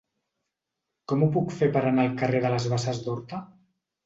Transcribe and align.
Com 1.13 1.25
ho 1.25 1.27
puc 1.35 1.53
fer 1.59 1.67
per 1.77 1.83
anar 1.91 2.07
al 2.09 2.17
carrer 2.23 2.41
de 2.47 2.53
les 2.55 2.67
Basses 2.73 3.05
d'Horta? 3.05 3.45